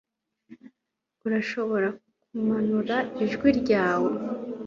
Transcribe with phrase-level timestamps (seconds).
[1.25, 1.87] Urashobora
[2.27, 4.11] kumanura ijwi ryawe